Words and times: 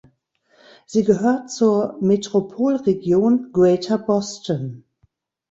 Sie 0.87 1.03
gehört 1.03 1.51
zur 1.51 1.99
Metropolregion 2.01 3.51
Greater 3.53 3.99
Boston. 3.99 4.83